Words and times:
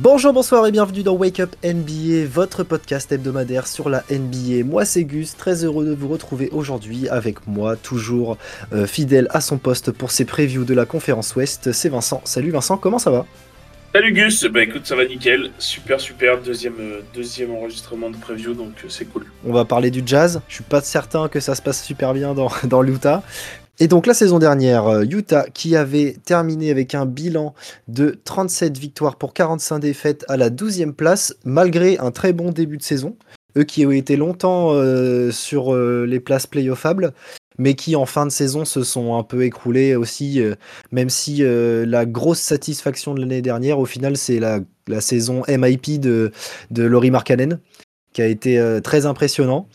Bonjour, 0.00 0.32
bonsoir 0.32 0.64
et 0.64 0.70
bienvenue 0.70 1.02
dans 1.02 1.14
Wake 1.14 1.40
Up 1.40 1.56
NBA, 1.64 2.28
votre 2.30 2.62
podcast 2.62 3.10
hebdomadaire 3.10 3.66
sur 3.66 3.88
la 3.88 4.04
NBA. 4.08 4.64
Moi 4.64 4.84
c'est 4.84 5.02
Gus, 5.02 5.36
très 5.36 5.64
heureux 5.64 5.86
de 5.86 5.92
vous 5.92 6.06
retrouver 6.06 6.50
aujourd'hui 6.52 7.08
avec 7.08 7.48
moi, 7.48 7.74
toujours 7.74 8.38
euh, 8.72 8.86
fidèle 8.86 9.26
à 9.30 9.40
son 9.40 9.58
poste 9.58 9.90
pour 9.90 10.12
ses 10.12 10.24
previews 10.24 10.64
de 10.64 10.72
la 10.72 10.86
conférence 10.86 11.34
Ouest. 11.34 11.72
C'est 11.72 11.88
Vincent. 11.88 12.20
Salut 12.22 12.52
Vincent, 12.52 12.76
comment 12.76 13.00
ça 13.00 13.10
va? 13.10 13.26
Salut 13.92 14.12
Gus, 14.12 14.44
bah 14.44 14.62
écoute 14.62 14.86
ça 14.86 14.94
va 14.94 15.04
nickel, 15.04 15.50
super 15.58 15.98
super, 15.98 16.40
deuxième, 16.40 16.78
euh, 16.78 17.00
deuxième 17.12 17.52
enregistrement 17.52 18.10
de 18.10 18.16
preview 18.16 18.54
donc 18.54 18.74
euh, 18.84 18.88
c'est 18.88 19.06
cool. 19.06 19.24
On 19.44 19.52
va 19.52 19.64
parler 19.64 19.90
du 19.90 20.02
jazz, 20.06 20.42
je 20.46 20.54
suis 20.54 20.62
pas 20.62 20.82
certain 20.82 21.26
que 21.26 21.40
ça 21.40 21.56
se 21.56 21.62
passe 21.62 21.82
super 21.82 22.14
bien 22.14 22.34
dans, 22.34 22.52
dans 22.64 22.82
l'Utah, 22.82 23.24
et 23.80 23.86
donc 23.86 24.06
la 24.06 24.14
saison 24.14 24.40
dernière, 24.40 24.86
euh, 24.88 25.04
Utah 25.04 25.46
qui 25.54 25.76
avait 25.76 26.16
terminé 26.24 26.70
avec 26.70 26.94
un 26.94 27.06
bilan 27.06 27.54
de 27.86 28.18
37 28.24 28.76
victoires 28.76 29.16
pour 29.16 29.34
45 29.34 29.78
défaites 29.78 30.24
à 30.28 30.36
la 30.36 30.50
12e 30.50 30.92
place, 30.92 31.36
malgré 31.44 31.96
un 31.98 32.10
très 32.10 32.32
bon 32.32 32.50
début 32.50 32.76
de 32.76 32.82
saison. 32.82 33.16
Eux 33.56 33.62
qui 33.62 33.86
ont 33.86 33.92
été 33.92 34.16
longtemps 34.16 34.72
euh, 34.72 35.30
sur 35.30 35.72
euh, 35.72 36.06
les 36.06 36.18
places 36.18 36.48
playoffables, 36.48 37.12
mais 37.58 37.74
qui 37.74 37.94
en 37.94 38.06
fin 38.06 38.26
de 38.26 38.32
saison 38.32 38.64
se 38.64 38.82
sont 38.82 39.16
un 39.16 39.22
peu 39.22 39.44
écroulés 39.44 39.94
aussi, 39.94 40.40
même 40.92 41.10
si 41.10 41.42
la 41.42 42.06
grosse 42.06 42.38
satisfaction 42.38 43.14
de 43.14 43.20
l'année 43.20 43.42
dernière, 43.42 43.80
au 43.80 43.84
final, 43.84 44.16
c'est 44.16 44.38
la, 44.38 44.60
saison 45.00 45.42
MIP 45.48 45.98
de, 45.98 46.30
de 46.70 46.84
Laurie 46.84 47.10
Markkanen, 47.10 47.58
qui 48.12 48.22
a 48.22 48.26
été 48.26 48.78
très 48.84 49.06
impressionnant 49.06 49.66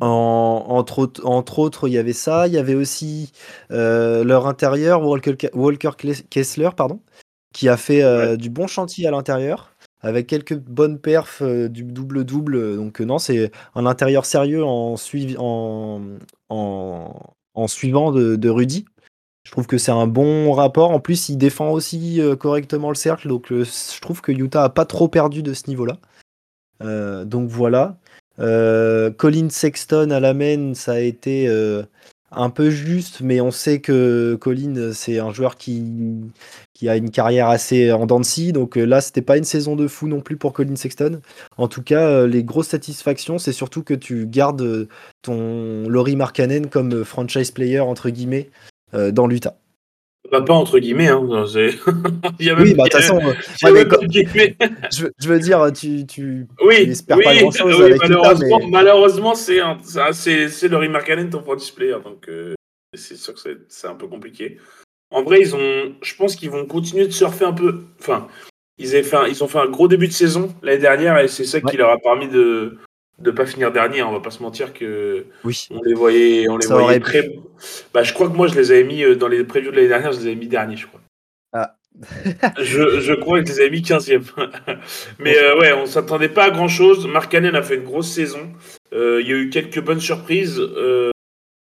entre, 0.00 0.98
autres, 1.00 1.26
entre, 1.26 1.58
autres, 1.58 1.88
il 1.88 1.92
y 1.92 1.98
avait 1.98 2.12
ça. 2.12 2.46
Il 2.46 2.52
y 2.52 2.58
avait 2.58 2.74
aussi 2.74 3.32
euh, 3.70 4.24
leur 4.24 4.46
intérieur, 4.46 5.02
Walker, 5.06 5.36
Walker, 5.54 5.90
Kessler, 6.30 6.70
pardon, 6.76 7.00
qui 7.52 7.68
a 7.68 7.76
fait 7.76 8.02
euh, 8.02 8.36
du 8.36 8.50
bon 8.50 8.66
chantier 8.66 9.06
à 9.06 9.10
l'intérieur, 9.10 9.74
avec 10.00 10.26
quelques 10.26 10.56
bonnes 10.56 10.98
perfs 10.98 11.42
euh, 11.42 11.68
du 11.68 11.84
double-double. 11.84 12.76
Donc, 12.76 13.00
non, 13.00 13.18
c'est 13.18 13.50
un 13.74 13.86
intérieur 13.86 14.24
sérieux 14.24 14.64
en, 14.64 14.96
suivi, 14.96 15.36
en, 15.38 16.00
en, 16.48 17.34
en 17.54 17.68
suivant 17.68 18.12
de, 18.12 18.36
de, 18.36 18.48
Rudy. 18.48 18.84
Je 19.44 19.52
trouve 19.52 19.66
que 19.66 19.78
c'est 19.78 19.92
un 19.92 20.06
bon 20.06 20.52
rapport. 20.52 20.90
En 20.90 21.00
plus, 21.00 21.30
il 21.30 21.38
défend 21.38 21.70
aussi 21.70 22.20
correctement 22.38 22.90
le 22.90 22.94
cercle. 22.94 23.28
Donc, 23.28 23.46
je 23.48 24.00
trouve 24.00 24.20
que 24.20 24.32
Utah 24.32 24.64
a 24.64 24.68
pas 24.68 24.84
trop 24.84 25.08
perdu 25.08 25.42
de 25.42 25.54
ce 25.54 25.68
niveau-là. 25.68 25.96
donc, 27.24 27.48
voilà. 27.48 27.96
Euh, 28.40 29.10
Colin 29.10 29.48
Sexton 29.50 30.10
à 30.10 30.20
la 30.20 30.34
main, 30.34 30.74
ça 30.74 30.92
a 30.92 30.98
été 30.98 31.46
euh, 31.48 31.82
un 32.30 32.50
peu 32.50 32.70
juste, 32.70 33.20
mais 33.20 33.40
on 33.40 33.50
sait 33.50 33.80
que 33.80 34.36
Colin, 34.40 34.92
c'est 34.92 35.18
un 35.18 35.32
joueur 35.32 35.56
qui, 35.56 35.84
qui 36.72 36.88
a 36.88 36.96
une 36.96 37.10
carrière 37.10 37.48
assez 37.48 37.92
en 37.92 38.06
dents 38.06 38.20
de. 38.20 38.52
Donc 38.52 38.78
euh, 38.78 38.84
là, 38.84 39.00
c'était 39.00 39.22
pas 39.22 39.36
une 39.36 39.44
saison 39.44 39.76
de 39.76 39.88
fou 39.88 40.08
non 40.08 40.20
plus 40.20 40.36
pour 40.36 40.52
Colin 40.52 40.76
Sexton. 40.76 41.20
En 41.58 41.68
tout 41.68 41.82
cas, 41.82 42.26
les 42.26 42.44
grosses 42.44 42.68
satisfactions, 42.68 43.38
c'est 43.38 43.52
surtout 43.52 43.82
que 43.82 43.94
tu 43.94 44.26
gardes 44.26 44.88
ton 45.22 45.88
Laurie 45.88 46.16
Markkanen 46.16 46.68
comme 46.68 47.04
franchise 47.04 47.50
player, 47.50 47.80
entre 47.80 48.10
guillemets, 48.10 48.50
dans 48.92 49.26
l'Utah. 49.26 49.56
Bah, 50.30 50.42
pas 50.42 50.54
entre 50.54 50.78
guillemets, 50.78 51.08
hein. 51.08 51.20
oui, 51.26 51.44
bah 52.74 52.84
de 52.84 52.88
toute 52.88 52.92
façon, 52.92 53.20
je, 53.60 55.06
je, 55.18 55.28
veux 55.28 55.40
dire, 55.40 55.72
tu, 55.72 56.06
tu, 56.06 56.46
oui, 56.64 56.84
tu 56.84 56.90
espères 56.90 57.18
pas 57.20 57.34
grand 57.34 57.50
chose 57.50 57.76
oui, 57.78 57.84
avec 57.86 58.00
malheureusement, 58.02 58.58
mais... 58.60 58.66
malheureusement 58.70 59.34
c'est 59.34 59.60
c'est 60.12 60.68
le 60.68 60.88
Markkanen 60.88 61.30
ton 61.30 61.42
franchise 61.42 61.72
player, 61.72 61.96
donc 62.04 62.28
euh, 62.28 62.54
c'est 62.94 63.16
sûr 63.16 63.34
que 63.34 63.40
c'est 63.68 63.88
un 63.88 63.94
peu 63.94 64.06
compliqué. 64.06 64.58
En 65.10 65.24
vrai, 65.24 65.40
ils 65.40 65.56
ont, 65.56 65.96
je 66.00 66.14
pense 66.14 66.36
qu'ils 66.36 66.50
vont 66.50 66.64
continuer 66.64 67.06
de 67.06 67.12
surfer 67.12 67.44
un 67.44 67.52
peu. 67.52 67.80
Enfin, 67.98 68.28
ils, 68.78 68.94
avaient 68.94 69.02
fait 69.02 69.28
ils 69.28 69.42
ont 69.42 69.48
fait 69.48 69.58
un 69.58 69.68
gros 69.68 69.88
début 69.88 70.06
de 70.06 70.12
saison 70.12 70.54
l'année 70.62 70.78
dernière 70.80 71.18
et 71.18 71.26
c'est 71.26 71.44
ça 71.44 71.60
qui 71.60 71.76
leur 71.76 71.90
a 71.90 71.98
permis 71.98 72.28
de, 72.28 72.78
de 73.20 73.30
pas 73.30 73.46
finir 73.46 73.72
dernier. 73.72 74.02
On 74.02 74.12
va 74.12 74.20
pas 74.20 74.30
se 74.30 74.42
mentir 74.42 74.72
que 74.72 75.26
oui. 75.44 75.66
on 75.70 75.82
les 75.82 75.94
voyait, 75.94 76.48
on 76.48 76.56
les 76.56 76.66
voyait 76.66 77.00
très. 77.00 77.30
Bah, 77.92 78.02
je 78.02 78.12
crois 78.12 78.28
que 78.28 78.36
moi 78.36 78.48
je 78.48 78.54
les 78.54 78.70
avais 78.70 78.84
mis 78.84 79.02
euh, 79.02 79.14
dans 79.14 79.28
les 79.28 79.44
previews 79.44 79.70
de 79.70 79.76
l'année 79.76 79.88
dernière, 79.88 80.12
je 80.12 80.18
les 80.20 80.26
avais 80.26 80.36
mis 80.36 80.48
dernier, 80.48 80.76
je 80.76 80.86
crois. 80.86 81.00
Ah. 81.52 81.76
je, 82.58 83.00
je, 83.00 83.12
crois 83.14 83.40
que 83.40 83.48
je 83.48 83.52
les 83.52 83.60
avais 83.60 83.70
mis 83.70 83.82
15e. 83.82 84.22
Mais 85.18 85.36
euh, 85.36 85.58
ouais, 85.58 85.72
on 85.72 85.86
s'attendait 85.86 86.28
pas 86.28 86.44
à 86.44 86.50
grand 86.50 86.68
chose. 86.68 87.06
Mark 87.06 87.30
Cannon 87.30 87.54
a 87.54 87.62
fait 87.62 87.76
une 87.76 87.84
grosse 87.84 88.10
saison. 88.10 88.52
Euh, 88.92 89.20
il 89.20 89.28
y 89.28 89.32
a 89.32 89.36
eu 89.36 89.50
quelques 89.50 89.80
bonnes 89.80 90.00
surprises. 90.00 90.60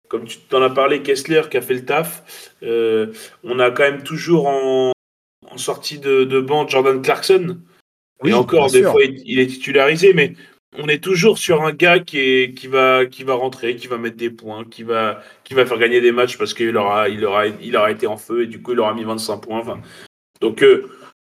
comme 0.07 0.25
tu 0.25 0.37
t'en 0.39 0.61
as 0.61 0.69
parlé, 0.69 1.01
Kessler 1.01 1.43
qui 1.49 1.57
a 1.57 1.61
fait 1.61 1.73
le 1.73 1.85
taf. 1.85 2.55
on 2.61 3.59
a 3.59 3.71
quand 3.71 3.83
même 3.83 4.03
toujours 4.03 4.47
en, 4.47 4.91
en 5.49 5.57
sortie 5.57 5.99
de, 5.99 6.23
de 6.23 6.39
banc 6.39 6.67
Jordan 6.67 7.01
Clarkson. 7.01 7.57
Oui, 8.23 8.31
et 8.31 8.33
encore, 8.33 8.69
des 8.69 8.83
fois, 8.83 9.01
il, 9.03 9.39
est 9.39 9.47
titularisé, 9.47 10.13
mais 10.13 10.33
on 10.77 10.87
est 10.87 11.03
toujours 11.03 11.37
sur 11.37 11.63
un 11.63 11.73
gars 11.73 11.99
qui, 11.99 12.47
va, 12.67 13.05
qui 13.05 13.23
va 13.23 13.33
rentrer, 13.33 13.75
qui 13.75 13.87
va 13.87 13.97
mettre 13.97 14.15
des 14.15 14.29
points, 14.29 14.63
qui 14.65 14.83
va, 14.83 15.21
qui 15.43 15.53
va 15.53 15.65
faire 15.65 15.77
gagner 15.77 16.01
des 16.01 16.11
matchs 16.11 16.37
parce 16.37 16.53
qu'il 16.53 16.75
aura, 16.77 17.09
il 17.09 17.25
aura, 17.25 17.91
été 17.91 18.07
en 18.07 18.17
feu 18.17 18.43
et 18.43 18.47
du 18.47 18.61
coup 18.61 18.71
il 18.71 18.79
aura 18.79 18.93
mis 18.93 19.03
25 19.03 19.37
points. 19.37 19.81
Donc 20.39 20.63
euh, 20.63 20.89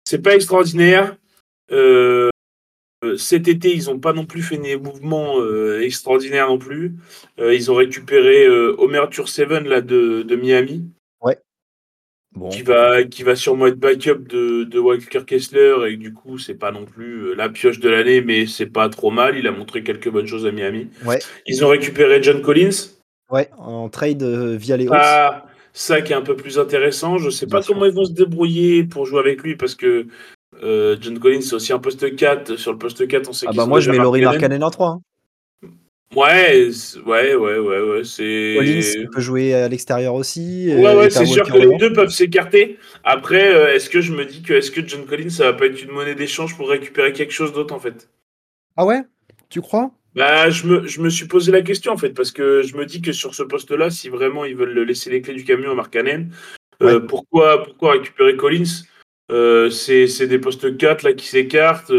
c'est 0.06 0.22
pas 0.22 0.36
extraordinaire. 0.36 1.16
Euh, 1.72 2.30
cet 3.16 3.48
été, 3.48 3.76
ils 3.76 3.86
n'ont 3.86 4.00
pas 4.00 4.14
non 4.14 4.26
plus 4.26 4.42
fait 4.42 4.58
des 4.58 4.76
mouvements 4.76 5.40
euh, 5.40 5.82
extraordinaires 5.82 6.48
non 6.48 6.58
plus. 6.58 6.96
ils 7.38 7.72
ont 7.72 7.76
récupéré 7.76 8.50
Homer 8.50 9.06
Seven 9.26 9.68
là, 9.68 9.82
de, 9.82 10.24
de 10.24 10.36
Miami. 10.36 10.90
Qui, 12.52 12.62
va, 12.62 13.04
qui 13.04 13.24
va 13.24 13.36
sûrement 13.36 13.68
être 13.68 13.80
backup 13.80 14.28
de, 14.28 14.64
de 14.64 14.80
Walker 14.80 15.24
Kessler 15.26 15.76
et 15.90 15.98
du 15.98 16.14
coup 16.14 16.38
c'est 16.38 16.56
pas 16.56 16.72
non 16.72 16.86
plus 16.86 17.28
euh, 17.28 17.34
la 17.34 17.50
pioche 17.50 17.80
de 17.80 17.90
l'année 17.90 18.22
mais 18.22 18.46
c'est 18.46 18.68
pas 18.68 18.90
trop 18.90 19.12
mal. 19.12 19.38
Il 19.38 19.48
a 19.48 19.52
montré 19.52 19.84
quelques 19.84 20.10
bonnes 20.10 20.28
choses 20.28 20.46
à 20.46 20.52
Miami. 20.52 20.88
Ouais. 21.06 21.20
ils 21.46 21.64
ont 21.66 21.70
récupéré 21.70 22.22
John 22.22 22.42
Collins. 22.42 22.92
Ouais 23.30 23.50
en 23.58 23.90
trade 23.90 24.24
euh, 24.24 24.56
via 24.58 24.78
les 24.78 24.88
ah, 24.92 25.46
ça 25.74 26.02
qui 26.02 26.14
est 26.14 26.16
un 26.16 26.22
peu 26.22 26.36
plus 26.36 26.60
intéressant. 26.60 27.18
Je 27.18 27.30
sais 27.30 27.48
pas 27.48 27.62
comment 27.62 27.86
ils 27.86 27.94
vont 27.94 28.06
se 28.06 28.14
débrouiller 28.14 28.84
pour 28.84 29.06
jouer 29.06 29.20
avec 29.20 29.44
lui 29.44 29.56
parce 29.56 29.76
que 29.76 30.08
euh, 30.64 30.96
John 31.00 31.20
Collins 31.20 31.42
c'est 31.42 31.56
aussi 31.56 31.74
un 31.74 31.80
poste 31.80 32.16
4 32.16 32.56
sur 32.56 32.72
le 32.72 32.78
poste 32.78 33.08
4 33.08 33.30
on 33.30 33.34
sait 33.34 33.46
ah 33.50 33.54
bah 33.56 33.66
moi 33.66 33.80
je 33.80 33.92
mets 33.92 33.98
Laurie 33.98 34.22
Markkanen. 34.22 34.64
En 34.64 34.72
3 34.72 34.88
hein. 34.88 35.02
Ouais, 36.16 36.70
ouais, 37.06 37.36
ouais, 37.36 37.58
ouais, 37.58 37.82
ouais. 37.82 38.04
C'est. 38.04 38.54
Collins 38.58 39.10
peut 39.12 39.22
jouer 39.22 39.54
à 39.54 39.68
l'extérieur 39.68 40.14
aussi. 40.14 40.74
Ouais, 40.74 40.96
ouais, 40.96 41.10
c'est 41.10 41.26
sûr 41.26 41.46
que 41.46 41.58
les 41.58 41.78
deux 41.78 41.92
peuvent 41.92 42.10
s'écarter. 42.10 42.78
Après, 43.04 43.54
euh, 43.54 43.74
est-ce 43.74 43.90
que 43.90 44.00
je 44.00 44.14
me 44.14 44.26
dis 44.26 44.42
que 44.42 44.54
est-ce 44.54 44.72
que 44.72 44.86
John 44.88 45.06
Collins 45.06 45.30
ça 45.30 45.46
va 45.46 45.54
pas 45.54 45.66
être 45.66 45.82
une 45.84 45.92
monnaie 45.92 46.16
d'échange 46.16 46.56
pour 46.56 46.70
récupérer 46.70 47.12
quelque 47.12 47.34
chose 47.34 47.52
d'autre 47.52 47.74
en 47.76 47.80
fait? 47.80 48.10
Ah 48.78 48.86
ouais? 48.86 49.02
Tu 49.50 49.62
crois? 49.62 49.92
Bah, 50.16 50.50
je 50.50 50.66
me, 50.66 50.88
je 50.88 51.02
me 51.02 51.10
suis 51.10 51.28
posé 51.28 51.52
la 51.52 51.62
question 51.62 51.92
en 51.92 51.98
fait 51.98 52.12
parce 52.12 52.32
que 52.32 52.62
je 52.64 52.76
me 52.78 52.86
dis 52.86 53.02
que 53.02 53.12
sur 53.12 53.36
ce 53.36 53.44
poste-là, 53.44 53.90
si 53.92 54.10
vraiment 54.10 54.46
ils 54.46 54.56
veulent 54.56 54.80
laisser 54.80 55.10
les 55.10 55.22
clés 55.22 55.36
du 55.36 55.44
camion 55.44 55.72
à 55.72 55.76
Mark 55.76 55.96
euh, 56.84 57.00
pourquoi, 57.00 57.64
pourquoi 57.64 57.94
récupérer 57.94 58.36
Collins? 58.36 58.84
Euh, 59.32 59.70
C'est 59.70 60.28
des 60.28 60.40
postes 60.40 60.78
4 60.78 61.04
là 61.04 61.14
qui 61.14 61.28
s'écartent. 61.28 61.92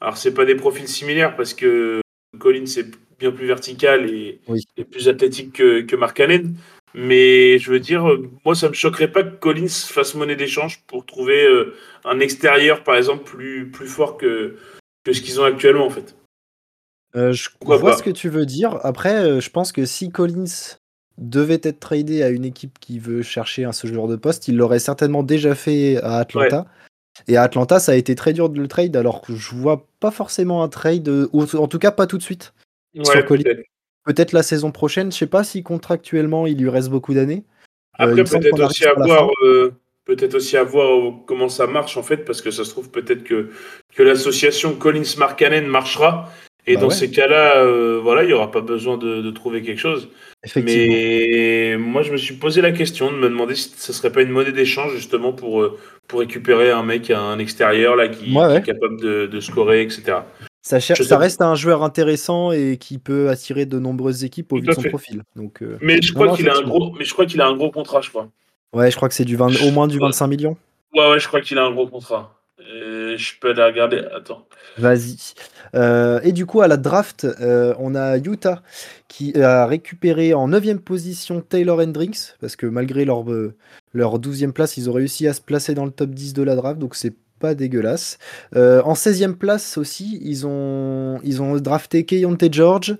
alors 0.00 0.16
c'est 0.16 0.34
pas 0.34 0.44
des 0.44 0.54
profils 0.54 0.88
similaires 0.88 1.36
parce 1.36 1.52
que 1.52 2.00
Collins 2.38 2.66
c'est 2.66 2.90
bien 3.18 3.30
plus 3.30 3.46
vertical 3.46 4.10
et, 4.10 4.40
plus 4.90 5.08
athlétique 5.08 5.52
que, 5.52 5.82
que 5.82 5.96
Mark 5.96 6.18
Allen. 6.20 6.54
Mais 6.94 7.58
je 7.58 7.72
veux 7.72 7.80
dire, 7.80 8.06
moi, 8.44 8.54
ça 8.54 8.68
me 8.68 8.74
choquerait 8.74 9.10
pas 9.10 9.24
que 9.24 9.34
Collins 9.34 9.68
fasse 9.68 10.14
monnaie 10.14 10.36
d'échange 10.36 10.80
pour 10.86 11.04
trouver 11.04 11.44
euh, 11.44 11.74
un 12.04 12.20
extérieur, 12.20 12.84
par 12.84 12.94
exemple, 12.94 13.24
plus, 13.24 13.68
plus 13.68 13.88
fort 13.88 14.16
que, 14.16 14.56
que 15.02 15.12
ce 15.12 15.20
qu'ils 15.20 15.40
ont 15.40 15.44
actuellement, 15.44 15.86
en 15.86 15.90
fait. 15.90 16.16
Euh, 17.16 17.32
je 17.32 17.50
vois 17.60 17.96
ce 17.96 18.02
que 18.02 18.10
tu 18.10 18.28
veux 18.28 18.46
dire. 18.46 18.78
Après, 18.84 19.16
euh, 19.16 19.40
je 19.40 19.50
pense 19.50 19.72
que 19.72 19.84
si 19.84 20.10
Collins 20.10 20.76
devait 21.18 21.60
être 21.62 21.80
tradé 21.80 22.22
à 22.22 22.28
une 22.28 22.44
équipe 22.44 22.78
qui 22.80 23.00
veut 23.00 23.22
chercher 23.22 23.64
un 23.64 23.72
ce 23.72 23.88
genre 23.88 24.08
de 24.08 24.16
poste, 24.16 24.46
il 24.46 24.56
l'aurait 24.56 24.78
certainement 24.78 25.24
déjà 25.24 25.56
fait 25.56 25.96
à 25.98 26.18
Atlanta. 26.18 26.64
Et 27.26 27.36
à 27.36 27.42
Atlanta, 27.42 27.80
ça 27.80 27.92
a 27.92 27.94
été 27.96 28.14
très 28.14 28.32
dur 28.32 28.50
de 28.50 28.60
le 28.60 28.68
trade, 28.68 28.96
alors 28.96 29.20
que 29.20 29.34
je 29.34 29.54
vois 29.54 29.86
pas 29.98 30.10
forcément 30.10 30.62
un 30.62 30.68
trade, 30.68 31.08
ou 31.32 31.42
en 31.42 31.68
tout 31.68 31.78
cas 31.78 31.92
pas 31.92 32.06
tout 32.06 32.18
de 32.18 32.22
suite 32.22 32.53
peut-être. 34.04 34.32
la 34.32 34.42
saison 34.42 34.70
prochaine. 34.70 35.12
Je 35.12 35.18
sais 35.18 35.26
pas 35.26 35.44
si 35.44 35.62
contractuellement 35.62 36.46
il 36.46 36.58
lui 36.58 36.68
reste 36.68 36.90
beaucoup 36.90 37.14
d'années. 37.14 37.44
Euh, 38.00 38.10
Après, 38.10 38.24
peut-être 38.24 38.64
aussi, 38.64 38.84
à 38.84 38.94
voir, 38.94 39.30
euh, 39.42 39.72
peut-être 40.04 40.34
aussi 40.34 40.56
à 40.56 40.64
voir 40.64 41.14
comment 41.26 41.48
ça 41.48 41.66
marche 41.66 41.96
en 41.96 42.02
fait, 42.02 42.18
parce 42.18 42.42
que 42.42 42.50
ça 42.50 42.64
se 42.64 42.70
trouve 42.70 42.90
peut-être 42.90 43.22
que, 43.22 43.50
que 43.94 44.02
l'association 44.02 44.74
Collins 44.74 45.16
Markkanen 45.18 45.66
marchera. 45.66 46.30
Et 46.66 46.76
bah 46.76 46.82
dans 46.82 46.90
ces 46.90 47.10
cas-là, 47.10 47.58
euh, 47.58 48.00
voilà, 48.02 48.22
il 48.22 48.28
n'y 48.28 48.32
aura 48.32 48.50
pas 48.50 48.62
besoin 48.62 48.96
de, 48.96 49.30
trouver 49.32 49.60
quelque 49.60 49.80
chose. 49.80 50.08
Mais 50.56 51.76
moi, 51.78 52.00
je 52.00 52.10
me 52.10 52.16
suis 52.16 52.36
posé 52.36 52.62
la 52.62 52.72
question 52.72 53.12
de 53.12 53.18
me 53.18 53.28
demander 53.28 53.54
si 53.54 53.74
ce 53.76 53.92
serait 53.92 54.10
pas 54.10 54.22
une 54.22 54.30
monnaie 54.30 54.50
d'échange 54.50 54.94
justement 54.94 55.34
pour, 55.34 55.76
pour 56.08 56.20
récupérer 56.20 56.70
un 56.70 56.82
mec 56.82 57.10
à 57.10 57.20
un 57.20 57.38
extérieur 57.38 57.96
là 57.96 58.08
qui, 58.08 58.34
est 58.34 58.64
capable 58.64 58.98
de, 58.98 59.26
de, 59.26 59.40
scorer, 59.40 59.82
etc. 59.82 60.20
Ça, 60.66 60.80
ça 60.80 61.18
reste 61.18 61.42
un 61.42 61.54
joueur 61.54 61.82
intéressant 61.82 62.50
et 62.50 62.78
qui 62.78 62.96
peut 62.96 63.28
attirer 63.28 63.66
de 63.66 63.78
nombreuses 63.78 64.24
équipes 64.24 64.50
au 64.50 64.56
vu 64.56 64.66
de 64.66 64.72
son 64.72 64.82
profil. 64.82 65.22
Donc, 65.36 65.62
euh, 65.62 65.76
mais, 65.82 66.00
je 66.00 66.14
crois 66.14 66.34
qu'il 66.34 66.48
a 66.48 66.56
un 66.56 66.62
gros, 66.62 66.94
mais 66.98 67.04
je 67.04 67.12
crois 67.12 67.26
qu'il 67.26 67.42
a 67.42 67.46
un 67.46 67.54
gros 67.54 67.70
contrat, 67.70 68.00
je 68.00 68.08
crois. 68.08 68.30
Ouais, 68.72 68.90
je 68.90 68.96
crois 68.96 69.10
que 69.10 69.14
c'est 69.14 69.26
du 69.26 69.36
20... 69.36 69.62
au 69.62 69.70
moins 69.72 69.86
du 69.86 69.98
25 69.98 70.26
millions. 70.26 70.56
Ouais, 70.94 71.10
ouais, 71.10 71.20
je 71.20 71.28
crois 71.28 71.42
qu'il 71.42 71.58
a 71.58 71.64
un 71.64 71.70
gros 71.70 71.86
contrat. 71.86 72.34
Euh, 72.60 73.14
je 73.18 73.32
peux 73.38 73.52
la 73.52 73.66
regarder. 73.66 74.04
Attends. 74.16 74.46
Vas-y. 74.78 75.34
Euh, 75.74 76.20
et 76.22 76.32
du 76.32 76.46
coup, 76.46 76.62
à 76.62 76.68
la 76.68 76.78
draft, 76.78 77.24
euh, 77.24 77.74
on 77.78 77.94
a 77.94 78.16
Utah 78.16 78.62
qui 79.06 79.38
a 79.38 79.66
récupéré 79.66 80.32
en 80.32 80.48
9 80.48 80.78
position 80.78 81.42
Taylor 81.42 81.78
Hendricks, 81.80 82.36
parce 82.40 82.56
que 82.56 82.66
malgré 82.66 83.04
leur, 83.04 83.24
leur 83.92 84.18
12e 84.18 84.52
place, 84.52 84.78
ils 84.78 84.88
ont 84.88 84.94
réussi 84.94 85.28
à 85.28 85.34
se 85.34 85.42
placer 85.42 85.74
dans 85.74 85.84
le 85.84 85.90
top 85.90 86.10
10 86.10 86.32
de 86.32 86.42
la 86.42 86.56
draft, 86.56 86.78
donc 86.78 86.94
c'est 86.94 87.12
dégueulasse. 87.52 88.18
en 88.54 88.94
16e 88.94 89.34
place 89.34 89.76
aussi, 89.76 90.18
ils 90.22 90.46
ont, 90.46 91.20
ils 91.22 91.42
ont 91.42 91.56
drafté 91.56 92.04
Keyonte 92.04 92.50
George, 92.50 92.96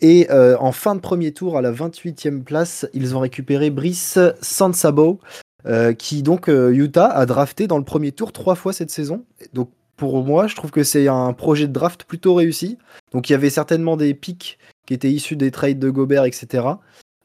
et 0.00 0.28
en 0.30 0.70
fin 0.70 0.94
de 0.94 1.00
premier 1.00 1.32
tour, 1.32 1.56
à 1.56 1.62
la 1.62 1.72
28e 1.72 2.42
place, 2.44 2.86
ils 2.94 3.16
ont 3.16 3.20
récupéré 3.20 3.70
Brice 3.70 4.18
Sansabo, 4.40 5.18
euh, 5.66 5.92
qui 5.92 6.22
donc 6.22 6.48
euh, 6.48 6.72
Utah 6.72 7.06
a 7.06 7.26
drafté 7.26 7.66
dans 7.66 7.78
le 7.78 7.84
premier 7.84 8.12
tour 8.12 8.32
trois 8.32 8.54
fois 8.54 8.72
cette 8.72 8.90
saison. 8.90 9.24
Donc 9.52 9.70
pour 9.96 10.24
moi, 10.24 10.46
je 10.46 10.54
trouve 10.54 10.70
que 10.70 10.84
c'est 10.84 11.08
un 11.08 11.32
projet 11.32 11.66
de 11.66 11.72
draft 11.72 12.04
plutôt 12.04 12.34
réussi. 12.34 12.78
Donc 13.12 13.28
il 13.28 13.32
y 13.32 13.34
avait 13.34 13.50
certainement 13.50 13.96
des 13.96 14.14
pics 14.14 14.58
qui 14.86 14.94
étaient 14.94 15.10
issus 15.10 15.36
des 15.36 15.50
trades 15.50 15.78
de 15.78 15.90
Gobert, 15.90 16.24
etc. 16.24 16.64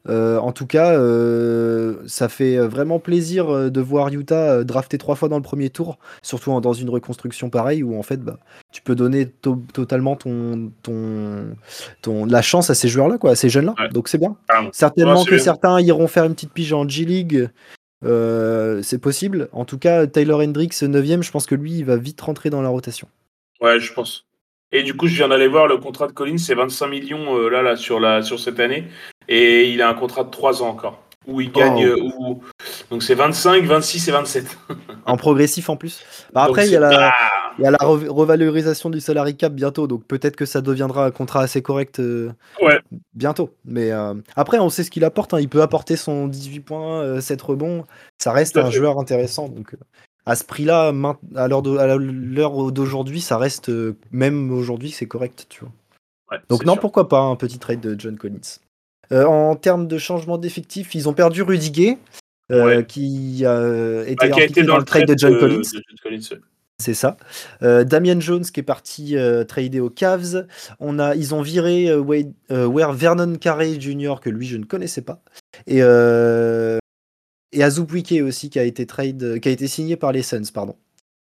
Euh, 0.08 0.38
en 0.38 0.52
tout 0.52 0.66
cas, 0.66 0.92
ça 2.06 2.28
fait 2.28 2.58
vraiment 2.58 2.98
plaisir 2.98 3.70
de 3.70 3.80
voir 3.80 4.08
Utah 4.08 4.64
drafter 4.64 4.98
trois 4.98 5.14
fois 5.14 5.28
dans 5.28 5.36
le 5.36 5.42
premier 5.42 5.70
tour, 5.70 5.98
surtout 6.22 6.60
dans 6.60 6.72
une 6.72 6.90
reconstruction 6.90 7.50
pareille 7.50 7.82
où 7.82 7.98
en 7.98 8.02
fait 8.02 8.18
bah, 8.18 8.38
tu 8.72 8.82
peux 8.82 8.94
donner 8.94 9.26
totalement 9.72 10.16
ton, 10.16 10.70
ton, 10.82 11.46
ton, 12.02 12.26
la 12.26 12.42
chance 12.42 12.70
à 12.70 12.74
ces 12.74 12.88
joueurs-là, 12.88 13.18
quoi, 13.18 13.30
à 13.30 13.34
ces 13.34 13.48
jeunes-là. 13.48 13.74
Donc 13.92 14.08
c'est 14.08 14.18
bien. 14.18 14.36
Certainement 14.72 15.24
que 15.24 15.38
certains 15.38 15.80
iront 15.80 16.06
faire 16.06 16.24
une 16.24 16.34
petite 16.34 16.52
pige 16.52 16.72
en 16.72 16.88
G-League 16.88 17.48
euh, 18.04 18.82
c'est 18.82 18.98
possible. 18.98 19.48
En 19.52 19.64
tout 19.64 19.78
cas, 19.78 20.06
Tyler 20.06 20.34
Hendricks, 20.34 20.74
9ème, 20.74 21.22
je 21.22 21.30
pense 21.30 21.46
que 21.46 21.54
lui, 21.54 21.78
il 21.78 21.84
va 21.84 21.96
vite 21.96 22.20
rentrer 22.20 22.50
dans 22.50 22.62
la 22.62 22.68
rotation. 22.68 23.08
Ouais, 23.60 23.80
je 23.80 23.92
pense. 23.92 24.26
Et 24.74 24.82
du 24.82 24.94
coup, 24.94 25.06
je 25.06 25.14
viens 25.14 25.28
d'aller 25.28 25.46
voir 25.46 25.68
le 25.68 25.78
contrat 25.78 26.08
de 26.08 26.12
Collins, 26.12 26.36
c'est 26.36 26.56
25 26.56 26.88
millions 26.88 27.38
euh, 27.38 27.48
là, 27.48 27.62
là 27.62 27.76
sur, 27.76 28.00
la, 28.00 28.22
sur 28.22 28.40
cette 28.40 28.58
année. 28.58 28.88
Et 29.28 29.70
il 29.70 29.80
a 29.80 29.88
un 29.88 29.94
contrat 29.94 30.24
de 30.24 30.30
3 30.30 30.64
ans 30.64 30.68
encore. 30.68 31.00
Où 31.28 31.40
il 31.40 31.52
gagne. 31.52 31.88
Oh. 32.18 32.40
Donc 32.90 33.02
c'est 33.02 33.14
25, 33.14 33.64
26 33.64 34.08
et 34.08 34.10
27. 34.10 34.58
en 35.06 35.16
progressif 35.16 35.70
en 35.70 35.76
plus. 35.76 36.04
Bah, 36.34 36.42
après, 36.42 36.66
il 36.66 36.72
y 36.72 36.76
a 36.76 36.80
la. 36.80 37.14
Il 37.58 37.62
y 37.62 37.66
a 37.68 37.70
la 37.70 37.78
revalorisation 37.78 38.90
du 38.90 39.00
salary 39.00 39.36
cap 39.36 39.52
bientôt, 39.52 39.86
donc 39.86 40.04
peut-être 40.06 40.34
que 40.34 40.44
ça 40.44 40.60
deviendra 40.60 41.06
un 41.06 41.10
contrat 41.12 41.40
assez 41.40 41.62
correct 41.62 42.00
euh, 42.00 42.32
bientôt. 43.14 43.54
Mais 43.64 43.92
euh, 43.92 44.14
après, 44.34 44.58
on 44.58 44.68
sait 44.70 44.82
ce 44.82 44.90
qu'il 44.90 45.04
apporte. 45.04 45.34
Hein. 45.34 45.40
Il 45.40 45.48
peut 45.48 45.62
apporter 45.62 45.94
son 45.94 46.26
18 46.26 46.60
points, 46.60 47.20
7 47.20 47.40
euh, 47.40 47.44
rebonds. 47.46 47.84
Ça 48.18 48.32
reste 48.32 48.56
un 48.56 48.70
joueur 48.70 48.98
intéressant. 48.98 49.48
Donc 49.48 49.76
à 50.26 50.36
ce 50.36 50.44
prix-là, 50.44 50.92
à 51.36 51.48
l'heure 51.48 51.62
d'aujourd'hui, 51.62 53.20
ça 53.20 53.38
reste, 53.38 53.70
même 54.10 54.52
aujourd'hui, 54.52 54.90
c'est 54.90 55.06
correct. 55.06 55.46
Tu 55.48 55.60
vois. 55.60 56.38
donc 56.48 56.64
non, 56.64 56.76
pourquoi 56.76 57.08
pas 57.08 57.20
un 57.20 57.36
petit 57.36 57.58
trade 57.58 57.80
de 57.80 57.98
John 57.98 58.16
Collins. 58.16 58.58
en 59.10 59.56
termes 59.56 59.86
de 59.86 59.98
changement 59.98 60.38
d'effectif, 60.38 60.94
ils 60.94 61.08
ont 61.08 61.14
perdu 61.14 61.42
Rudiger. 61.42 61.98
qui 62.88 63.44
a 63.44 64.04
été 64.06 64.28
bah, 64.28 64.66
dans, 64.66 64.78
le 64.78 64.84
trade 64.84 65.06
de 65.06 65.18
John 65.18 65.38
Collins. 65.38 65.62
C'est 66.78 66.94
ça. 66.94 67.16
Euh, 67.62 67.84
Damien 67.84 68.18
Jones 68.18 68.44
qui 68.44 68.58
est 68.58 68.64
parti 68.64 69.16
euh, 69.16 69.44
trader 69.44 69.78
aux 69.78 69.90
Cavs. 69.90 70.46
On 70.80 70.98
a, 70.98 71.14
ils 71.14 71.34
ont 71.34 71.40
viré 71.40 71.88
euh, 71.88 72.92
Vernon 72.92 73.36
Carey 73.36 73.80
Jr. 73.80 74.16
que 74.20 74.28
lui 74.28 74.46
je 74.46 74.56
ne 74.56 74.64
connaissais 74.64 75.02
pas. 75.02 75.22
Et, 75.66 75.80
et 77.54 77.62
Azubwike 77.62 78.14
aussi 78.22 78.50
qui 78.50 78.58
a 78.58 78.64
été 78.64 78.86
trade, 78.86 79.38
qui 79.40 79.48
a 79.48 79.52
été 79.52 79.66
signé 79.66 79.96
par 79.96 80.12
les 80.12 80.22
Suns, 80.22 80.50
pardon. 80.52 80.76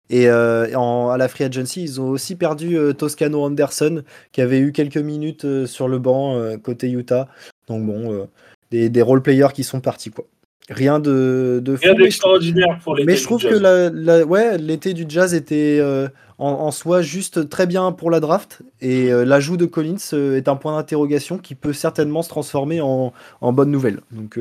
Et 0.10 0.28
à 0.28 1.16
la 1.18 1.28
free 1.28 1.46
agency, 1.46 1.82
ils 1.84 2.00
ont 2.00 2.10
aussi 2.10 2.36
perdu 2.36 2.78
Toscano 2.96 3.44
Anderson 3.44 4.04
qui 4.32 4.42
avait 4.42 4.60
eu 4.60 4.72
quelques 4.72 4.98
minutes 4.98 5.66
sur 5.66 5.88
le 5.88 5.98
banc 5.98 6.40
côté 6.62 6.92
Utah. 6.92 7.28
Donc 7.68 7.84
bon, 7.86 8.28
des, 8.70 8.90
des 8.90 9.02
role 9.02 9.24
players 9.24 9.54
qui 9.54 9.64
sont 9.64 9.80
partis 9.80 10.12
quoi. 10.12 10.26
Rien 10.70 11.00
de, 11.00 11.62
de 11.64 11.76
Rien 11.76 11.94
d'extraordinaire 11.94 12.80
pour 12.84 12.96
l'été. 12.96 13.06
Mais 13.06 13.16
je 13.18 13.24
trouve 13.24 13.42
que 13.42 13.54
la, 13.54 14.26
ouais, 14.26 14.58
l'été 14.58 14.94
du 14.94 15.06
jazz 15.08 15.36
était 15.36 15.78
euh, 15.80 16.08
en, 16.40 16.72
soi 16.72 17.04
juste 17.04 17.50
très 17.50 17.68
bien 17.68 17.92
pour 17.92 18.10
la 18.10 18.20
draft. 18.20 18.64
Et 18.82 19.14
euh, 19.14 19.26
l'ajout 19.26 19.58
de 19.58 19.66
Collins 19.66 19.98
euh, 20.14 20.38
est 20.38 20.48
un 20.48 20.56
point 20.56 20.76
d'interrogation 20.76 21.38
qui 21.38 21.54
peut 21.54 21.74
certainement 21.74 22.24
se 22.24 22.30
transformer 22.30 22.82
en, 22.82 23.14
en 23.42 23.54
bonne 23.54 23.70
nouvelle. 23.70 24.00
Donc 24.12 24.40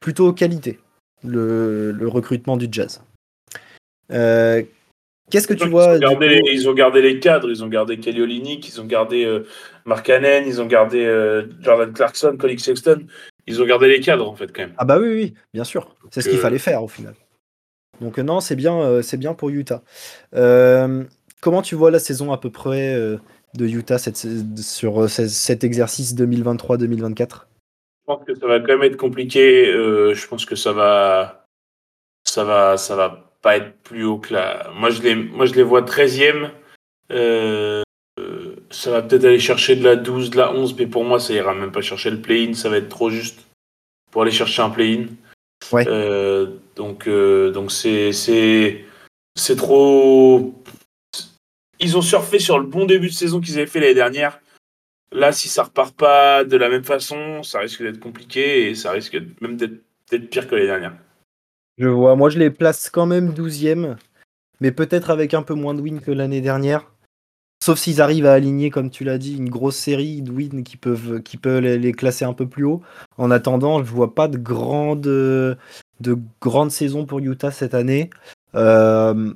plutôt 0.00 0.32
qualité, 0.32 0.80
le, 1.24 1.92
le, 1.92 2.08
recrutement 2.08 2.56
du 2.56 2.68
jazz. 2.70 3.02
Qu'est-ce 4.08 5.48
que 5.48 5.54
tu 5.54 5.68
vois 5.68 5.96
ils 5.96 6.04
ont, 6.04 6.10
gardé, 6.10 6.40
ils 6.52 6.68
ont, 6.68 6.74
gardé, 6.74 7.00
les 7.00 7.18
cadres, 7.18 7.50
ils 7.50 7.64
ont 7.64 7.68
gardé 7.68 7.98
Kelly 7.98 8.20
Olynyk, 8.20 8.68
ils 8.68 8.80
ont 8.80 8.84
gardé 8.84 9.42
Mark 9.86 10.08
Hannon, 10.10 10.42
ils 10.46 10.60
ont 10.60 10.66
gardé 10.66 11.04
Jordan 11.60 11.92
Clarkson, 11.92 12.36
Colin 12.38 12.58
Sexton. 12.58 13.06
Ils 13.46 13.60
ont 13.60 13.66
gardé 13.66 13.88
les 13.88 14.00
cadres 14.00 14.28
en 14.28 14.36
fait 14.36 14.52
quand 14.52 14.62
même. 14.62 14.74
Ah 14.78 14.84
bah 14.84 14.98
oui, 15.00 15.08
oui, 15.08 15.34
bien 15.52 15.64
sûr. 15.64 15.96
C'est 16.10 16.20
ce 16.20 16.28
qu'il 16.28 16.38
fallait 16.38 16.58
faire 16.58 16.82
au 16.82 16.88
final. 16.88 17.14
Donc 18.00 18.18
euh, 18.18 18.22
non, 18.22 18.40
c'est 18.40 18.56
bien, 18.56 18.80
euh, 18.80 19.02
c'est 19.02 19.16
bien 19.16 19.34
pour 19.34 19.50
Utah. 19.50 19.82
Euh, 20.34 21.04
comment 21.40 21.62
tu 21.62 21.74
vois 21.74 21.90
la 21.90 21.98
saison 21.98 22.32
à 22.32 22.38
peu 22.38 22.50
près 22.50 22.94
de 22.94 23.66
Utah 23.66 23.98
sur 23.98 25.10
cet 25.10 25.64
exercice 25.64 26.14
2023-2024 26.14 27.16
Je 27.18 27.51
pense 28.16 28.24
que 28.26 28.34
ça 28.34 28.46
va 28.46 28.60
quand 28.60 28.78
même 28.78 28.82
être 28.82 28.96
compliqué. 28.96 29.66
je 29.66 30.26
pense 30.26 30.44
que 30.44 30.56
ça 30.56 30.72
va, 30.72 31.46
ça 32.24 32.44
va, 32.44 32.76
ça 32.76 32.96
va 32.96 33.30
pas 33.42 33.56
être 33.56 33.76
plus 33.82 34.04
haut 34.04 34.18
que 34.18 34.34
là. 34.34 34.70
Moi 34.74 34.90
je 34.90 35.02
les, 35.02 35.14
moi 35.14 35.46
je 35.46 35.54
les 35.54 35.62
vois 35.62 35.82
13e 35.82 36.50
ça 38.72 38.90
va 38.90 39.02
peut-être 39.02 39.24
aller 39.24 39.38
chercher 39.38 39.76
de 39.76 39.84
la 39.84 39.96
12, 39.96 40.30
de 40.30 40.38
la 40.38 40.52
11, 40.52 40.74
mais 40.78 40.86
pour 40.86 41.04
moi, 41.04 41.20
ça 41.20 41.32
ira 41.32 41.54
même 41.54 41.72
pas 41.72 41.82
chercher 41.82 42.10
le 42.10 42.20
play-in, 42.20 42.54
ça 42.54 42.68
va 42.68 42.78
être 42.78 42.88
trop 42.88 43.10
juste 43.10 43.40
pour 44.10 44.22
aller 44.22 44.30
chercher 44.30 44.62
un 44.62 44.70
play-in. 44.70 45.06
Ouais. 45.70 45.84
Euh, 45.86 46.46
donc, 46.74 47.06
euh, 47.06 47.50
donc 47.50 47.70
c'est, 47.70 48.12
c'est, 48.12 48.84
c'est 49.36 49.56
trop. 49.56 50.54
Ils 51.78 51.96
ont 51.96 52.02
surfé 52.02 52.38
sur 52.38 52.58
le 52.58 52.66
bon 52.66 52.86
début 52.86 53.08
de 53.08 53.12
saison 53.12 53.40
qu'ils 53.40 53.58
avaient 53.58 53.66
fait 53.66 53.80
l'année 53.80 53.94
dernière. 53.94 54.40
Là, 55.12 55.32
si 55.32 55.48
ça 55.48 55.64
repart 55.64 55.94
pas 55.94 56.44
de 56.44 56.56
la 56.56 56.70
même 56.70 56.84
façon, 56.84 57.42
ça 57.42 57.58
risque 57.60 57.82
d'être 57.82 58.00
compliqué 58.00 58.70
et 58.70 58.74
ça 58.74 58.92
risque 58.92 59.18
même 59.40 59.56
d'être, 59.56 60.30
pire 60.30 60.48
que 60.48 60.54
l'année 60.54 60.66
dernière. 60.66 60.94
Je 61.78 61.88
vois. 61.88 62.16
Moi, 62.16 62.30
je 62.30 62.38
les 62.38 62.50
place 62.50 62.88
quand 62.90 63.06
même 63.06 63.32
12e, 63.32 63.96
mais 64.60 64.72
peut-être 64.72 65.10
avec 65.10 65.34
un 65.34 65.42
peu 65.42 65.54
moins 65.54 65.74
de 65.74 65.82
win 65.82 66.00
que 66.00 66.10
l'année 66.10 66.40
dernière. 66.40 66.90
Sauf 67.62 67.78
s'ils 67.78 68.00
arrivent 68.00 68.26
à 68.26 68.32
aligner, 68.32 68.70
comme 68.70 68.90
tu 68.90 69.04
l'as 69.04 69.18
dit, 69.18 69.36
une 69.36 69.48
grosse 69.48 69.76
série 69.76 70.20
de 70.22 70.32
wins 70.32 70.64
qui 70.64 70.76
peuvent, 70.76 71.22
qui 71.22 71.36
peuvent 71.36 71.60
les, 71.60 71.92
classer 71.92 72.24
un 72.24 72.32
peu 72.32 72.48
plus 72.48 72.64
haut. 72.64 72.82
En 73.18 73.30
attendant, 73.30 73.84
je 73.84 73.90
vois 73.90 74.14
pas 74.14 74.28
de 74.28 74.38
grande, 74.38 75.02
de 75.02 76.18
grande 76.40 76.70
saison 76.70 77.06
pour 77.06 77.20
Utah 77.20 77.52
cette 77.52 77.74
année. 77.74 78.10
Euh, 78.54 79.32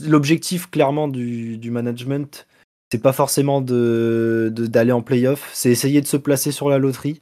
l'objectif 0.00 0.70
clairement 0.70 1.08
du, 1.08 1.58
du 1.58 1.70
management, 1.70 2.46
c'est 2.90 3.02
pas 3.02 3.12
forcément 3.12 3.60
de, 3.60 4.52
d'aller 4.54 4.92
en 4.92 5.02
playoff, 5.02 5.50
c'est 5.52 5.70
essayer 5.70 6.00
de 6.00 6.06
se 6.06 6.16
placer 6.16 6.52
sur 6.52 6.68
la 6.68 6.78
loterie. 6.78 7.20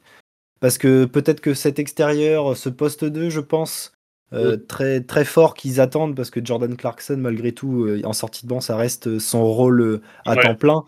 Parce 0.59 0.77
que 0.77 1.05
peut-être 1.05 1.41
que 1.41 1.53
cet 1.53 1.79
extérieur, 1.79 2.55
ce 2.55 2.69
poste 2.69 3.03
2, 3.03 3.29
je 3.29 3.39
pense, 3.39 3.95
euh, 4.33 4.57
très, 4.57 5.01
très 5.01 5.23
fort 5.23 5.53
qu'ils 5.53 5.79
attendent 5.79 6.15
parce 6.15 6.29
que 6.29 6.43
Jordan 6.43 6.75
Clarkson, 6.75 7.17
malgré 7.17 7.51
tout, 7.51 7.85
euh, 7.85 8.01
en 8.03 8.13
sortie 8.13 8.45
de 8.45 8.49
banc, 8.49 8.59
ça 8.59 8.75
reste 8.75 9.19
son 9.19 9.45
rôle 9.45 9.81
euh, 9.81 10.01
à 10.25 10.35
temps 10.35 10.55
plein. 10.55 10.83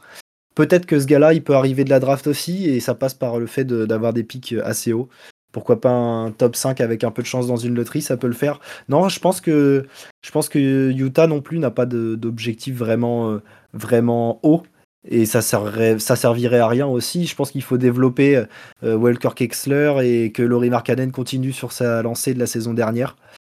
Peut-être 0.55 0.85
que 0.85 0.99
ce 0.99 1.05
gars-là, 1.05 1.33
il 1.33 1.43
peut 1.43 1.53
arriver 1.53 1.83
de 1.83 1.89
la 1.89 1.99
draft 1.99 2.25
aussi 2.27 2.65
et 2.65 2.79
ça 2.79 2.95
passe 2.95 3.13
par 3.13 3.37
le 3.37 3.45
fait 3.45 3.65
d'avoir 3.65 4.13
des 4.13 4.23
pics 4.23 4.55
assez 4.63 4.91
hauts. 4.91 5.07
Pourquoi 5.51 5.79
pas 5.79 5.91
un 5.91 6.31
top 6.31 6.55
5 6.55 6.81
avec 6.81 7.03
un 7.03 7.11
peu 7.11 7.21
de 7.21 7.27
chance 7.27 7.47
dans 7.47 7.57
une 7.57 7.75
loterie, 7.75 8.01
ça 8.01 8.17
peut 8.17 8.27
le 8.27 8.33
faire. 8.33 8.59
Non, 8.89 9.07
je 9.07 9.19
pense 9.19 9.39
que, 9.39 9.85
je 10.23 10.31
pense 10.31 10.49
que 10.49 10.91
Utah 10.91 11.27
non 11.27 11.41
plus 11.41 11.59
n'a 11.59 11.71
pas 11.71 11.85
d'objectif 11.85 12.75
vraiment, 12.75 13.39
vraiment 13.77 14.39
haut 14.43 14.63
et 15.09 15.25
ça, 15.25 15.41
ça 15.41 16.15
servirait 16.15 16.59
à 16.59 16.67
rien 16.67 16.85
aussi. 16.85 17.27
Je 17.27 17.35
pense 17.35 17.51
qu'il 17.51 17.63
faut 17.63 17.77
développer 17.77 18.43
Walker 18.83 19.29
Kexler 19.33 19.93
et 20.03 20.31
que 20.33 20.43
Laurie 20.43 20.69
Markkanen 20.69 21.13
continue 21.13 21.53
sur 21.53 21.71
sa 21.71 22.01
lancée 22.01 22.33
de 22.33 22.39
la 22.39 22.47
saison 22.47 22.73
dernière. 22.73 23.15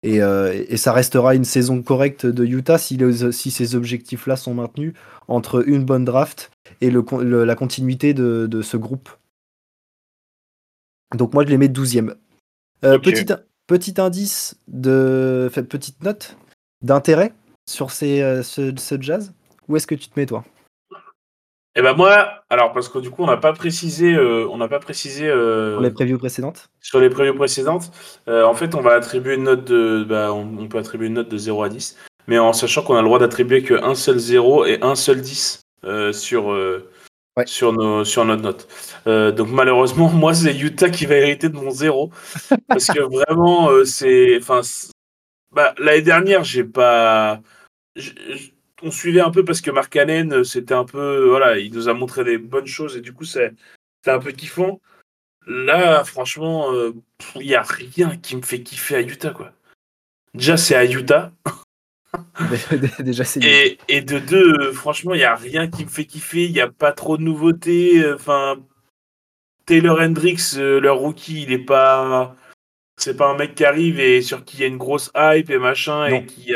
Euh, 0.07 0.65
et, 0.69 0.77
ça 0.77 0.93
restera 0.93 1.35
une 1.35 1.45
saison 1.45 1.83
correcte 1.83 2.25
de 2.25 2.45
Utah 2.45 2.79
si, 2.79 2.99
si 3.33 3.51
ces 3.51 3.75
objectifs-là 3.75 4.37
sont 4.37 4.55
maintenus 4.55 4.95
entre 5.27 5.69
une 5.69 5.85
bonne 5.85 6.05
draft 6.05 6.51
et 6.81 6.91
le, 6.91 7.45
la 7.45 7.55
continuité 7.57 8.15
de, 8.15 8.63
ce 8.63 8.77
groupe. 8.77 9.11
Donc 11.17 11.35
moi 11.35 11.45
je 11.45 11.51
les 11.51 11.59
mets 11.59 11.69
12e. 11.69 12.15
Euh, 12.85 12.99
petit, 12.99 13.27
petit, 13.67 14.01
indice 14.01 14.57
de. 14.69 15.51
petite 15.69 16.03
note 16.05 16.37
d'intérêt 16.83 17.33
sur 17.69 17.91
ces, 17.91 18.23
euh, 18.23 18.43
ce, 18.45 18.73
ce 18.77 19.01
jazz. 19.01 19.33
Où 19.69 19.77
est-ce 19.77 19.87
que 19.87 19.95
tu 19.95 20.09
te 20.09 20.19
mets 20.19 20.27
toi? 20.27 20.45
Eh 21.77 21.83
ben 21.83 21.95
moi, 21.95 22.43
alors 22.51 22.73
parce 22.73 22.89
que 22.89 22.99
du 22.99 23.09
coup 23.11 23.23
on 23.23 23.27
n'a 23.27 23.37
pas 23.37 23.53
précisé, 23.53 24.13
euh, 24.13 24.49
on 24.51 24.57
n'a 24.57 24.67
pas 24.67 24.81
précisé 24.81 25.29
euh, 25.29 25.75
sur 25.75 25.81
les 25.81 25.91
previews 25.91 26.19
précédentes? 26.19 26.71
Sur 26.81 26.99
les 26.99 27.09
previews 27.09 27.37
précédentes, 27.37 27.93
euh, 28.27 28.45
en 28.45 28.55
fait 28.55 28.75
on 28.75 28.81
va 28.81 28.95
attribuer 28.95 29.37
une 29.37 29.45
note 29.45 29.65
de, 29.65 30.03
bah, 30.03 30.33
on, 30.33 30.67
peut 30.67 30.79
attribuer 30.79 31.07
une 31.07 31.15
note 31.15 31.29
de 31.29 31.37
0 31.37 31.63
à 31.63 31.69
10. 31.69 31.97
mais 32.27 32.37
en 32.37 32.53
sachant 32.53 32.83
qu'on 32.83 32.97
a 32.97 33.01
le 33.01 33.07
droit 33.07 33.21
d'attribuer 33.21 33.63
qu'un 33.63 33.95
seul 33.95 34.19
0 34.19 34.65
et 34.65 34.79
un 34.83 34.97
seul 34.97 35.21
10 35.21 35.61
sur, 36.11 36.59
sur, 37.47 37.73
nos, 37.73 38.05
sur 38.05 38.25
notre 38.25 38.43
note. 38.43 39.37
donc 39.37 39.49
malheureusement, 39.49 40.09
moi, 40.13 40.35
c'est 40.35 40.59
Utah 40.59 40.91
qui 40.91 41.07
va 41.07 41.15
hériter 41.15 41.49
de 41.49 41.55
mon 41.55 41.71
0. 41.71 42.11
parce 42.67 42.89
que 42.89 43.01
vraiment, 43.01 43.71
c'est. 43.85 44.37
Enfin, 44.39 44.63
bah, 45.53 45.75
l'année 45.79 46.03
dernière, 46.03 46.43
j'ai 46.43 46.65
pas. 46.65 47.41
On 48.83 48.91
suivait 48.91 49.21
un 49.21 49.31
peu 49.31 49.45
parce 49.45 49.61
que 49.61 49.71
Mark 49.71 49.93
Cannon, 49.93 50.45
c'était 50.45 50.75
un 50.75 50.85
peu. 50.85 51.29
Voilà, 51.29 51.59
il 51.59 51.73
nous 51.73 51.89
a 51.89 51.95
montré 51.95 52.25
des 52.25 52.39
bonnes 52.39 52.67
choses 52.67 52.97
et 52.97 53.01
du 53.01 53.13
coup, 53.13 53.25
c'est 53.25 53.55
un 54.07 54.19
peu 54.19 54.33
kiffant. 54.33 54.81
Là, 55.47 56.05
franchement, 56.05 56.73
il 57.37 57.47
n'y 57.47 57.55
a 57.55 57.63
rien 57.63 58.17
qui 58.17 58.37
me 58.37 58.43
fait 58.43 58.63
kiffer 58.63 58.97
à 58.97 59.01
Utah, 59.01 59.31
quoi. 59.31 59.53
Déjà, 60.35 60.57
c'est 60.57 60.75
à 60.75 60.85
Utah. 60.85 61.33
Déjà, 63.01 63.25
c'est 63.25 63.41
et, 63.43 63.79
et, 63.89 64.01
de 64.01 64.19
deux, 64.19 64.73
franchement, 64.73 65.15
il 65.15 65.19
n'y 65.19 65.25
a 65.25 65.35
rien 65.35 65.69
qui 65.69 65.85
me 65.85 65.91
fait 65.91 66.07
kiffer. 66.07 66.45
Il 66.45 66.53
n'y 66.53 66.61
a 66.61 66.69
pas 66.69 66.93
trop 66.93 67.17
de 67.17 67.23
nouveautés. 67.23 68.03
Enfin, 68.13 68.59
Taylor 69.67 70.01
Hendricks, 70.01 70.55
leur 70.57 70.99
rookie, 70.99 71.43
il 71.43 71.53
est 71.53 71.59
pas. 71.59 72.35
C'est 72.97 73.17
pas 73.17 73.31
un 73.31 73.37
mec 73.37 73.55
qui 73.55 73.65
arrive 73.65 74.01
et 74.01 74.23
sur 74.23 74.45
qui 74.45 74.57
il 74.57 74.61
y 74.61 74.65
a 74.65 74.67
une 74.67 74.79
grosse 74.79 75.13
hype 75.17 75.51
et 75.51 75.59
machin. 75.59 76.07
Et 76.07 76.27
qui, 76.27 76.55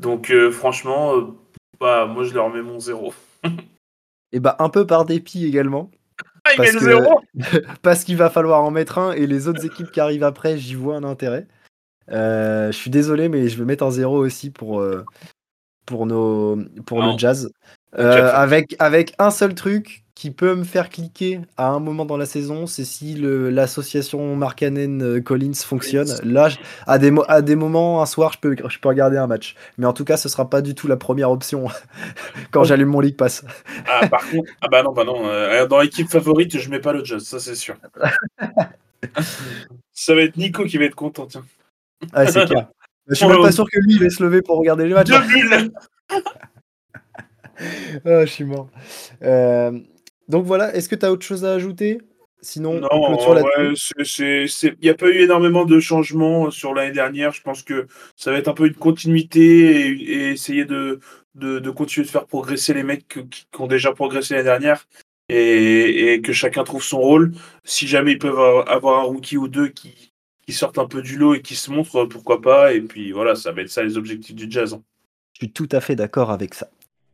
donc, 0.00 0.32
franchement, 0.50 1.36
bah, 1.80 2.06
moi, 2.06 2.24
je 2.24 2.34
leur 2.34 2.50
mets 2.50 2.62
mon 2.62 2.80
zéro. 2.80 3.14
et 4.32 4.40
bah, 4.40 4.56
un 4.58 4.68
peu 4.68 4.86
par 4.86 5.04
dépit 5.04 5.46
également. 5.46 5.90
Ah, 6.46 6.52
parce, 6.56 6.74
parce 7.82 8.04
qu'il 8.04 8.16
va 8.16 8.30
falloir 8.30 8.64
en 8.64 8.70
mettre 8.70 8.96
un 8.96 9.12
et 9.12 9.26
les 9.26 9.46
autres 9.46 9.66
équipes 9.66 9.90
qui 9.90 10.00
arrivent 10.00 10.24
après, 10.24 10.56
j'y 10.56 10.74
vois 10.74 10.96
un 10.96 11.04
intérêt. 11.04 11.46
Euh, 12.10 12.72
je 12.72 12.76
suis 12.76 12.90
désolé, 12.90 13.28
mais 13.28 13.48
je 13.48 13.58
vais 13.58 13.64
mettre 13.64 13.84
un 13.84 13.90
zéro 13.90 14.16
aussi 14.16 14.50
pour, 14.50 14.80
euh, 14.80 15.04
pour, 15.86 16.06
nos, 16.06 16.58
pour 16.86 17.02
le 17.02 17.16
jazz. 17.18 17.52
Euh, 17.98 18.30
avec, 18.32 18.74
avec 18.78 19.14
un 19.18 19.30
seul 19.30 19.54
truc 19.54 19.99
qui 20.20 20.30
peut 20.30 20.54
me 20.54 20.64
faire 20.64 20.90
cliquer 20.90 21.40
à 21.56 21.68
un 21.68 21.80
moment 21.80 22.04
dans 22.04 22.18
la 22.18 22.26
saison, 22.26 22.66
c'est 22.66 22.84
si 22.84 23.14
l'association 23.18 24.36
Markkanen-Collins 24.36 25.64
fonctionne. 25.64 26.14
Là, 26.24 26.50
à 26.86 26.98
des, 26.98 27.10
à 27.26 27.40
des 27.40 27.56
moments, 27.56 28.02
un 28.02 28.06
soir, 28.06 28.30
je 28.34 28.38
peux, 28.38 28.54
je 28.68 28.78
peux 28.80 28.88
regarder 28.90 29.16
un 29.16 29.26
match. 29.26 29.54
Mais 29.78 29.86
en 29.86 29.94
tout 29.94 30.04
cas, 30.04 30.18
ce 30.18 30.28
sera 30.28 30.50
pas 30.50 30.60
du 30.60 30.74
tout 30.74 30.88
la 30.88 30.98
première 30.98 31.30
option 31.30 31.68
quand 32.50 32.64
j'allume 32.64 32.90
mon 32.90 33.00
League 33.00 33.16
Pass. 33.16 33.46
ah, 33.88 34.08
par 34.08 34.28
contre, 34.28 34.52
ah 34.60 34.68
bah 34.70 34.82
non, 34.82 34.92
bah 34.92 35.04
non. 35.04 35.66
dans 35.66 35.80
l'équipe 35.80 36.10
favorite, 36.10 36.58
je 36.58 36.68
mets 36.68 36.80
pas 36.80 36.92
le 36.92 37.02
Jazz, 37.02 37.24
ça 37.24 37.40
c'est 37.40 37.54
sûr. 37.54 37.76
ça 39.94 40.14
va 40.14 40.20
être 40.20 40.36
Nico 40.36 40.66
qui 40.66 40.76
va 40.76 40.84
être 40.84 40.96
content, 40.96 41.24
tiens. 41.24 41.46
Ah, 42.12 42.26
c'est 42.26 42.44
clair. 42.44 42.68
Je 43.08 43.14
suis 43.14 43.26
même 43.26 43.40
pas 43.40 43.52
sûr 43.52 43.64
que 43.64 43.78
lui, 43.78 43.94
il 43.94 44.04
va 44.04 44.10
se 44.10 44.22
lever 44.22 44.42
pour 44.42 44.58
regarder 44.58 44.86
les 44.86 44.92
matchs. 44.92 45.08
ah, 48.04 48.26
je 48.26 48.26
suis 48.26 48.44
mort. 48.44 48.68
Euh, 49.22 49.80
donc 50.30 50.46
voilà, 50.46 50.74
est-ce 50.74 50.88
que 50.88 50.94
tu 50.94 51.04
as 51.04 51.12
autre 51.12 51.26
chose 51.26 51.44
à 51.44 51.52
ajouter? 51.52 52.00
Sinon, 52.42 52.80
non, 52.80 52.88
il 52.88 54.74
n'y 54.82 54.88
a 54.88 54.94
pas 54.94 55.08
eu 55.08 55.18
énormément 55.18 55.66
de 55.66 55.78
changements 55.78 56.46
euh, 56.46 56.50
sur 56.50 56.72
l'année 56.72 56.92
dernière. 56.92 57.32
Je 57.32 57.42
pense 57.42 57.62
que 57.62 57.86
ça 58.16 58.30
va 58.30 58.38
être 58.38 58.48
un 58.48 58.54
peu 58.54 58.66
une 58.66 58.74
continuité 58.74 59.90
et, 59.90 60.30
essayer 60.30 60.64
de, 60.64 61.00
de, 61.34 61.70
continuer 61.70 62.06
de 62.06 62.10
faire 62.10 62.26
progresser 62.26 62.72
les 62.72 62.82
mecs 62.82 63.06
qui, 63.08 63.46
ont 63.58 63.66
déjà 63.66 63.92
progressé 63.92 64.34
l'année 64.34 64.44
dernière 64.44 64.88
et, 65.28 66.14
et, 66.14 66.22
que 66.22 66.32
chacun 66.32 66.64
trouve 66.64 66.82
son 66.82 67.00
rôle. 67.00 67.32
Si 67.64 67.86
jamais 67.86 68.12
ils 68.12 68.18
peuvent 68.18 68.64
avoir 68.68 69.00
un 69.00 69.02
rookie 69.02 69.36
ou 69.36 69.48
deux 69.48 69.68
qui, 69.68 70.10
qui 70.46 70.52
sortent 70.54 70.78
un 70.78 70.86
peu 70.86 71.02
du 71.02 71.18
lot 71.18 71.34
et 71.34 71.42
qui 71.42 71.56
se 71.56 71.70
montrent, 71.70 72.06
pourquoi 72.06 72.40
pas? 72.40 72.72
Et 72.72 72.80
puis 72.80 73.12
voilà, 73.12 73.34
ça 73.34 73.52
va 73.52 73.62
être 73.62 73.70
ça 73.70 73.82
les 73.82 73.98
objectifs 73.98 74.34
du 74.34 74.46
jazz. 74.48 74.72
Hein. 74.74 74.82
Je 75.34 75.46
suis 75.46 75.52
tout 75.52 75.68
à 75.72 75.80
fait 75.80 75.94
d'accord 75.94 76.30
avec 76.30 76.54
ça. 76.54 76.70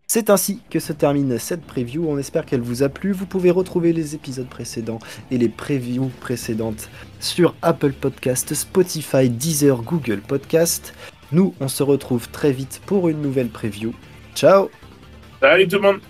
C'est 0.09 0.31
ainsi 0.31 0.61
que 0.71 0.79
se 0.79 0.93
termine 0.93 1.37
cette 1.37 1.67
preview. 1.67 2.09
On 2.09 2.17
espère 2.17 2.47
qu'elle 2.47 2.61
vous 2.61 2.85
a 2.85 2.89
plu. 2.89 3.11
Vous 3.11 3.27
pouvez 3.27 3.51
retrouver 3.51 3.93
les 3.93 4.15
épisodes 4.15 4.49
précédents 4.49 5.01
et 5.33 5.39
les 5.39 5.49
previews 5.49 6.13
précédentes 6.21 6.91
sur 7.19 7.57
Apple 7.61 7.93
Podcast, 7.93 8.55
Spotify, 8.55 9.29
Deezer, 9.29 9.83
Google 9.83 10.21
Podcast. 10.21 10.95
Nous, 11.33 11.55
on 11.59 11.67
se 11.67 11.83
retrouve 11.83 12.29
très 12.29 12.53
vite 12.53 12.81
pour 12.87 13.09
une 13.09 13.21
nouvelle 13.21 13.49
preview. 13.49 13.93
Ciao 14.37 14.71
Salut 15.41 15.67
tout 15.67 15.77
le 15.77 15.83
monde 15.83 16.01